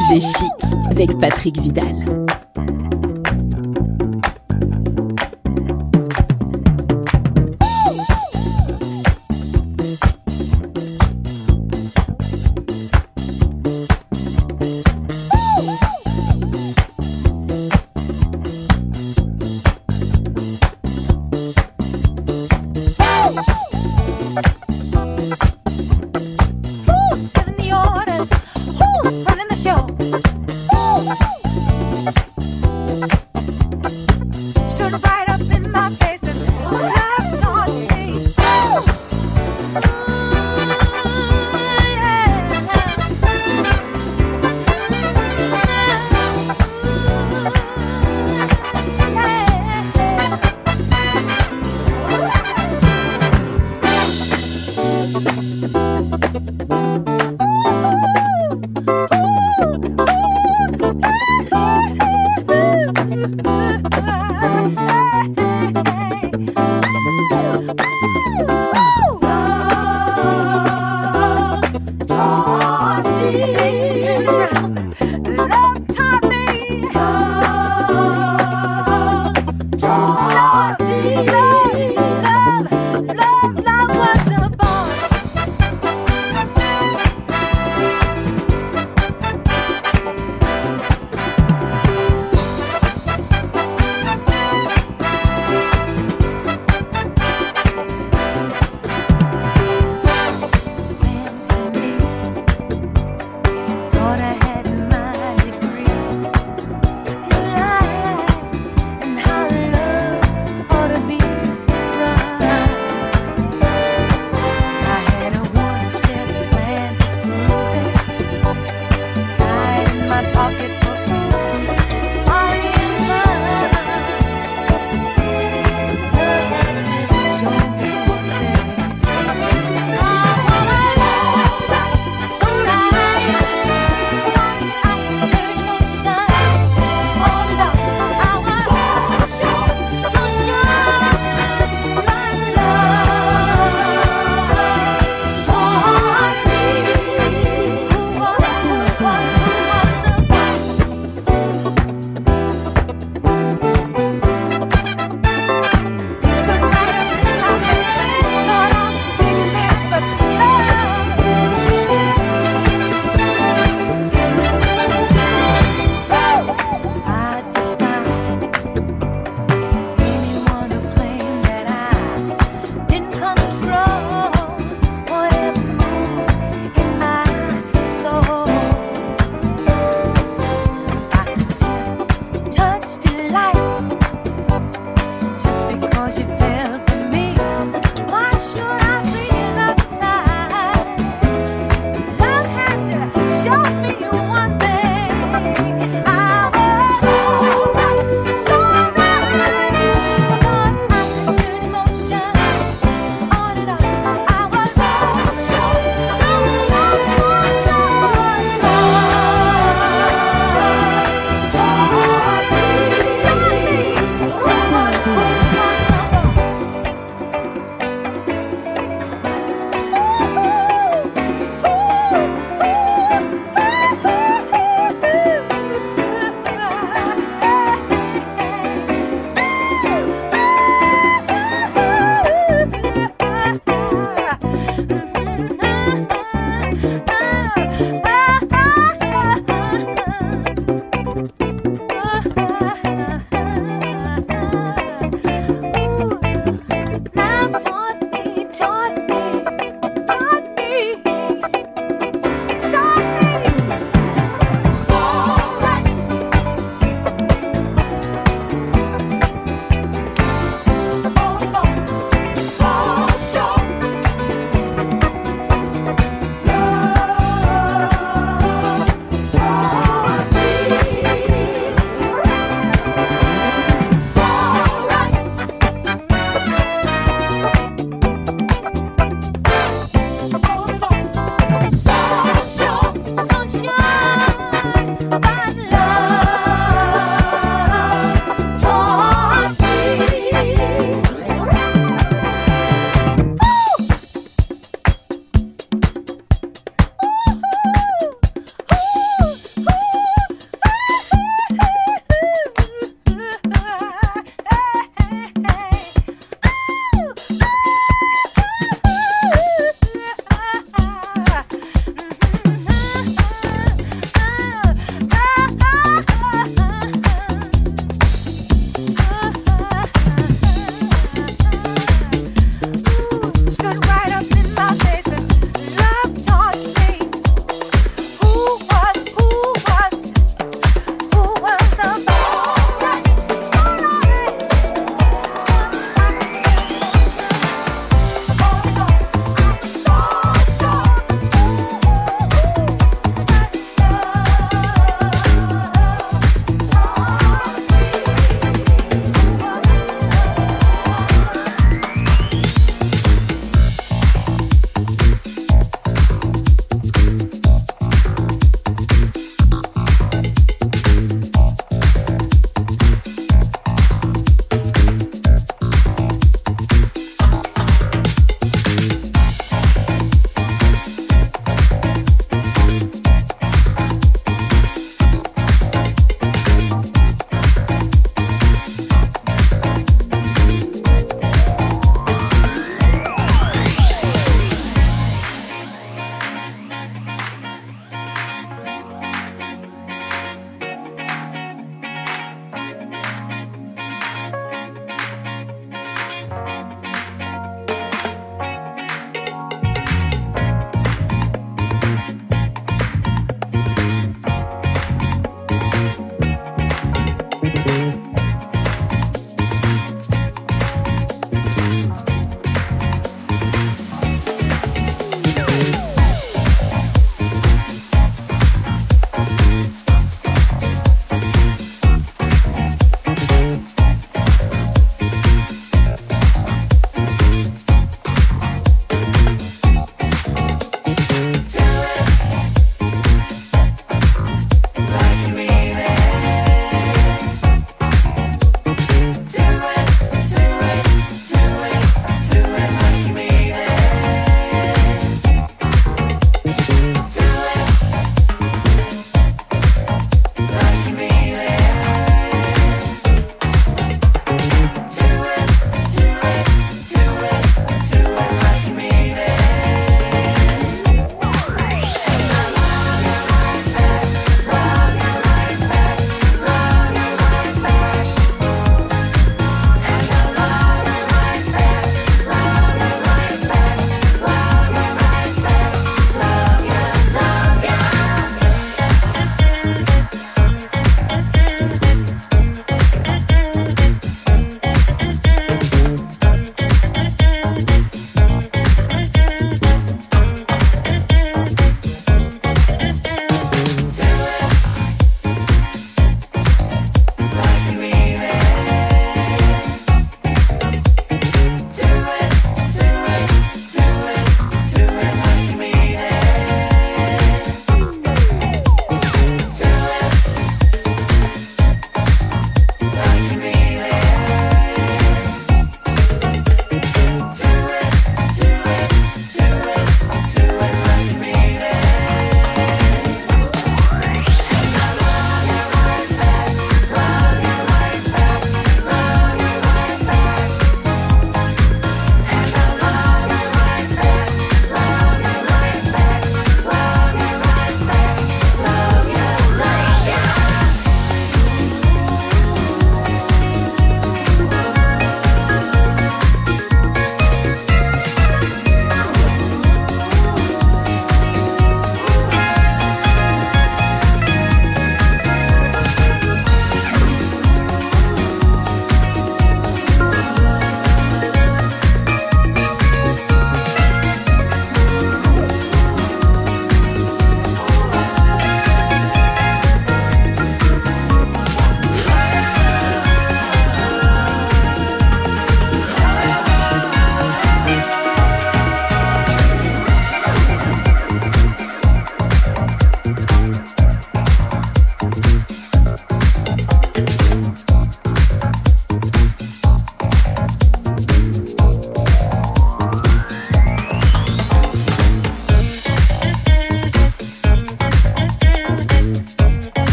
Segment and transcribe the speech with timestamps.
[0.00, 2.19] FG Chic avec Patrick Vidal.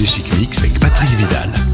[0.00, 1.69] DGCQX avec Patrick Vidal.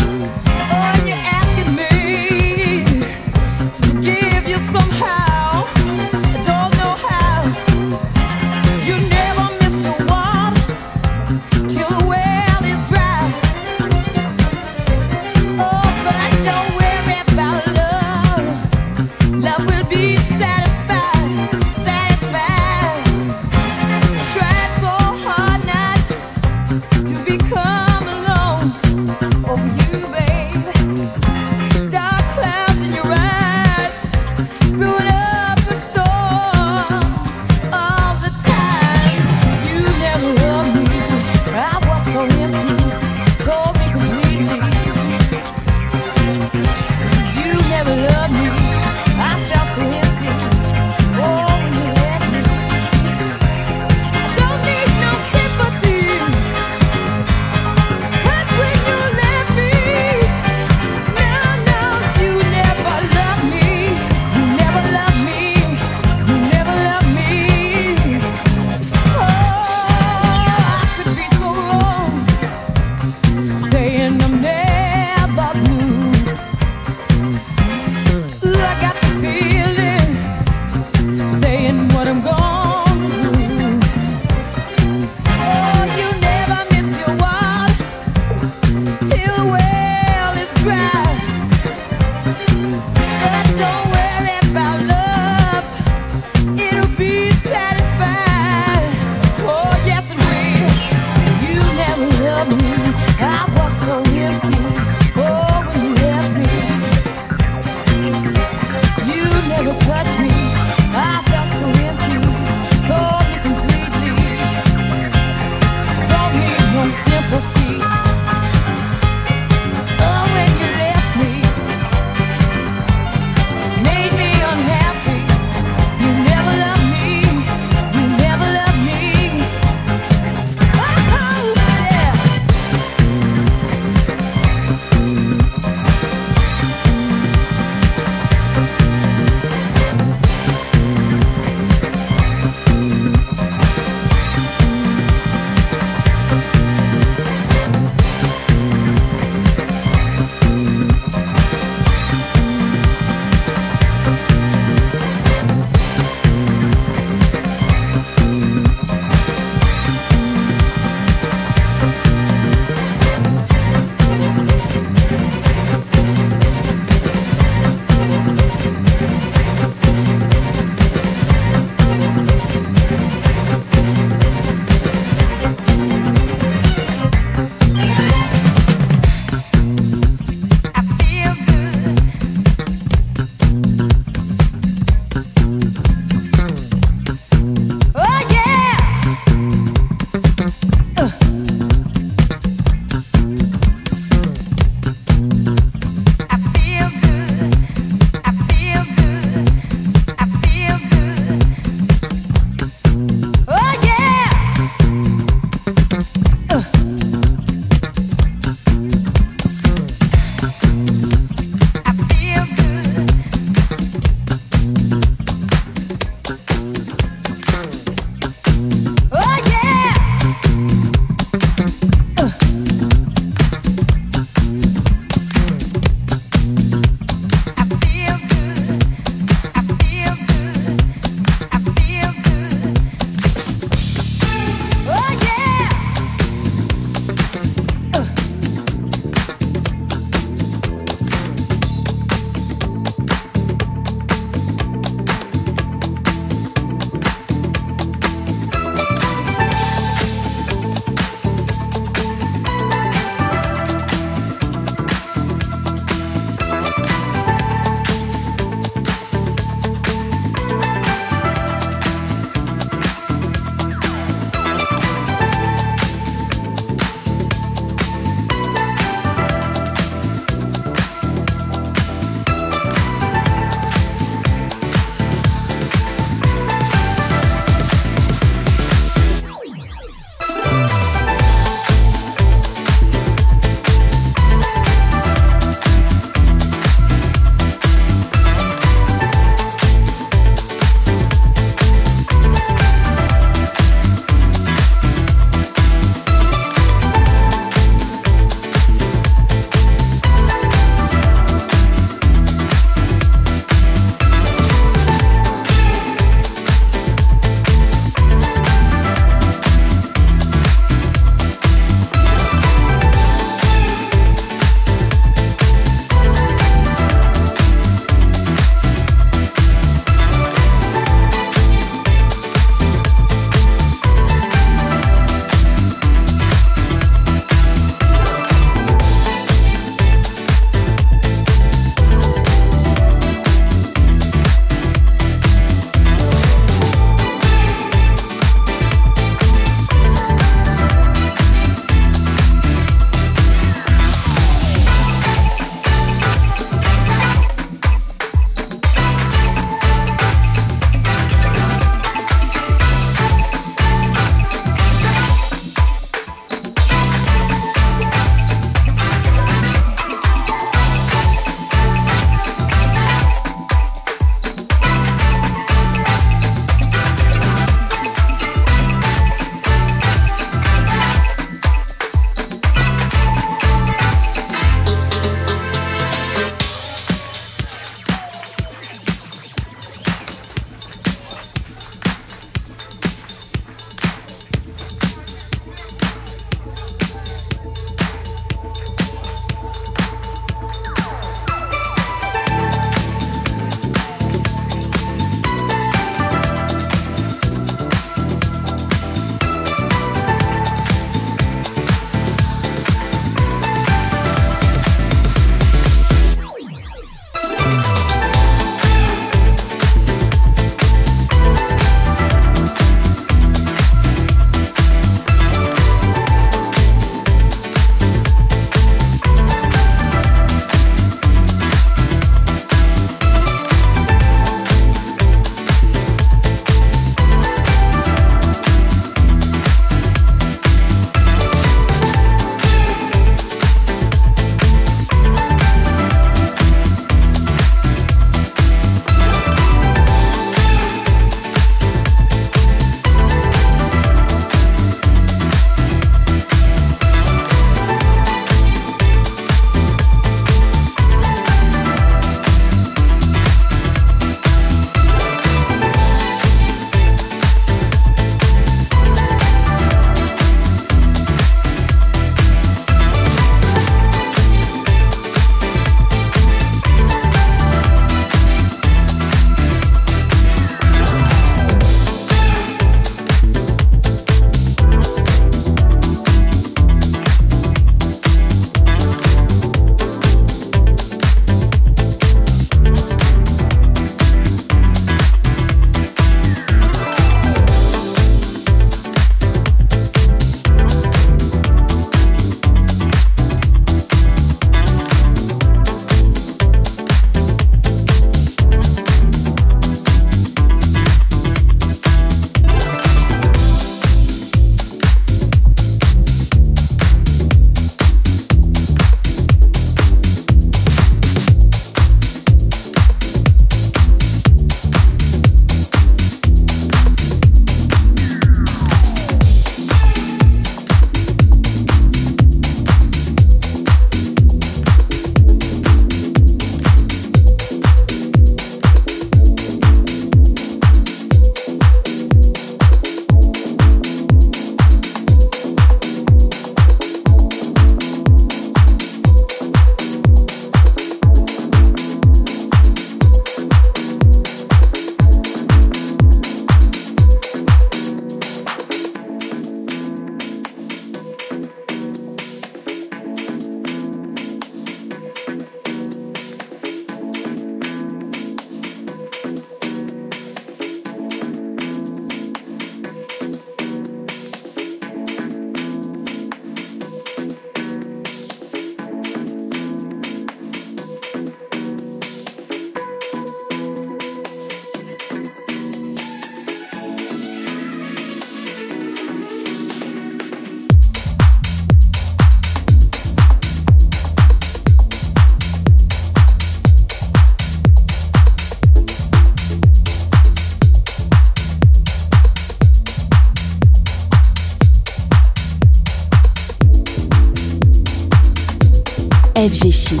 [599.36, 600.00] FG Chic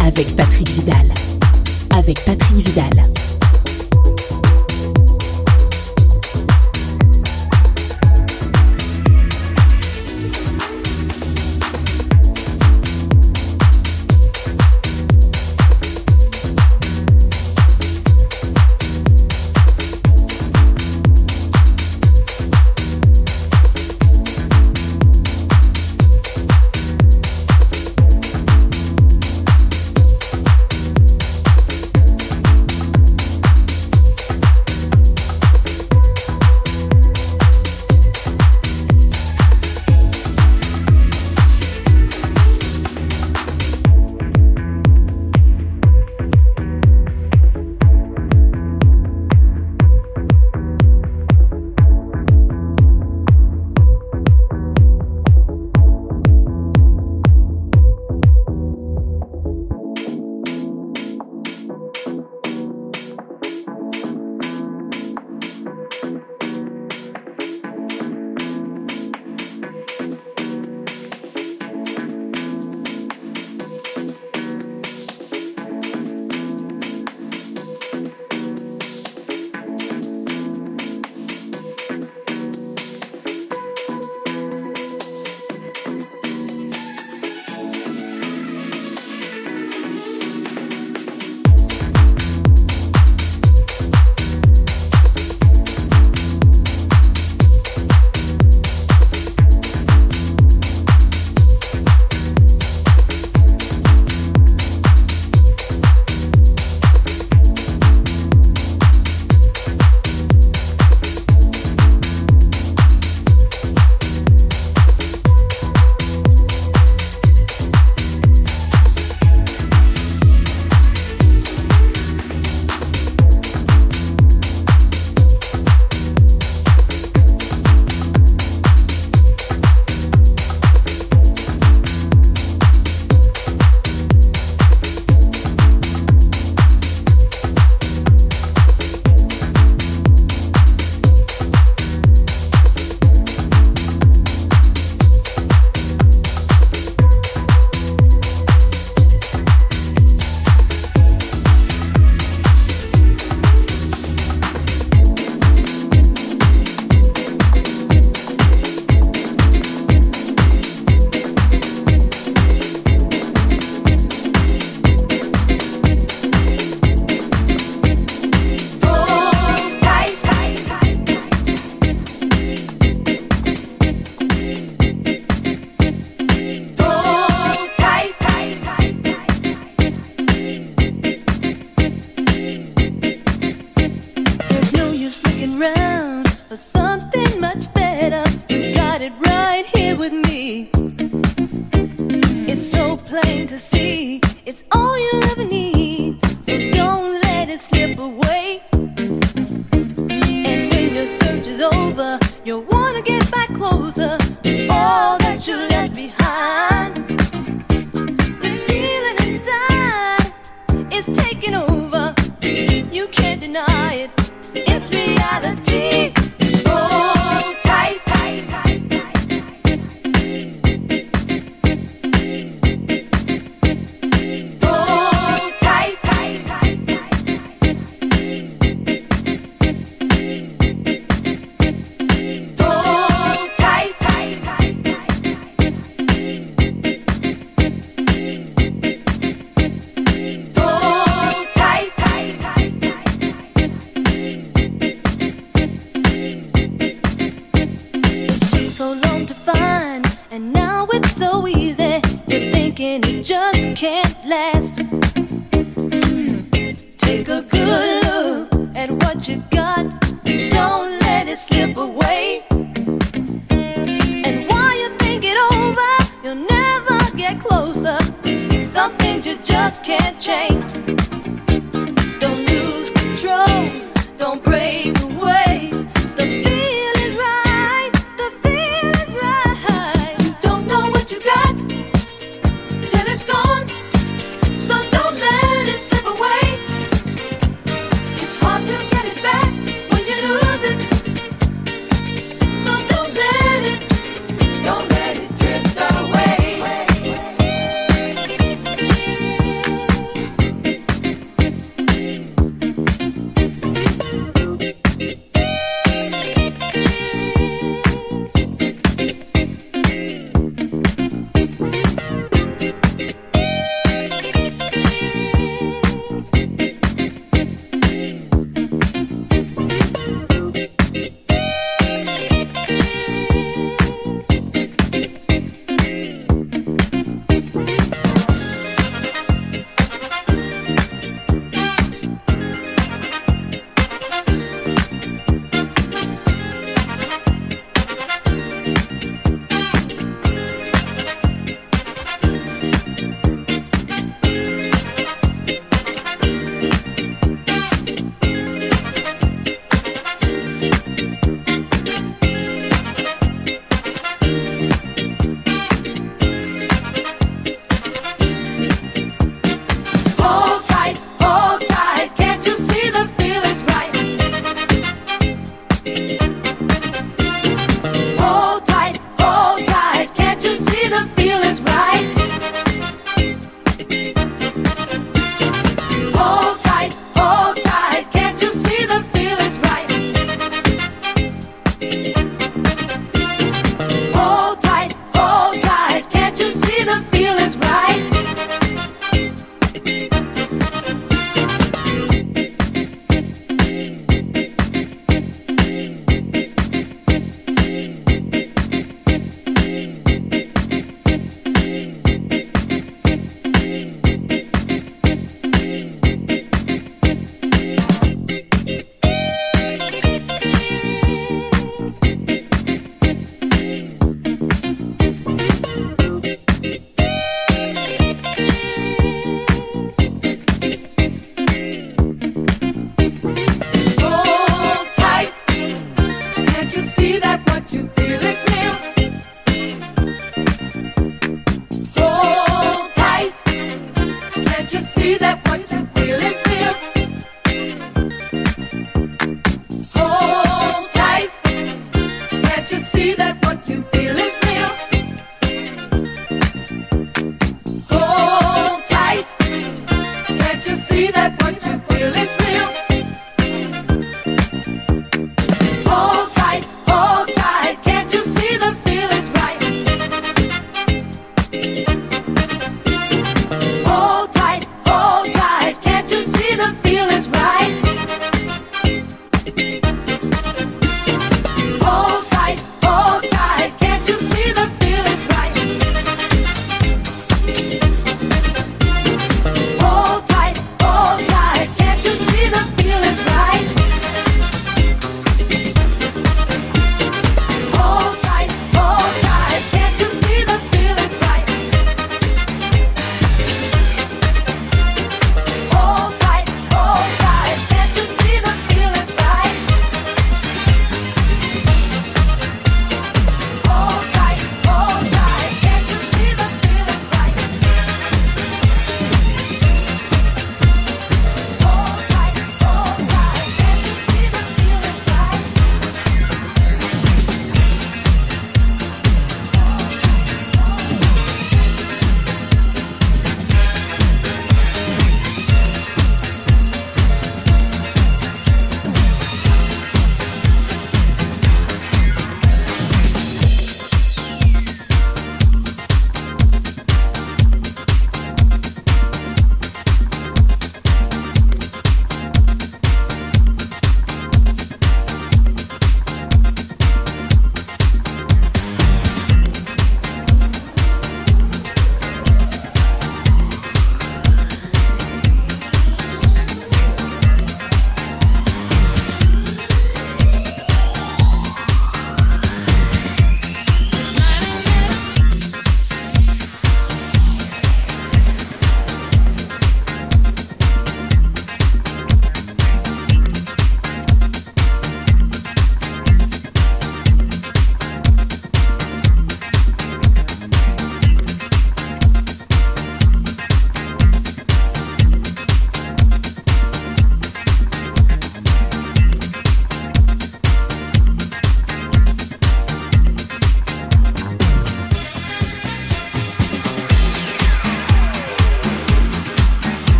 [0.00, 1.06] avec Patrick Vidal.
[1.90, 2.90] Avec Patrick Vidal.